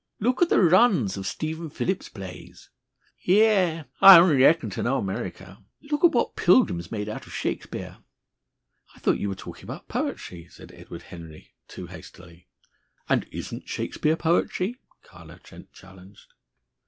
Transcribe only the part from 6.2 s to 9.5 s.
Pilgrim's made out of Shakespeare." "I thought you were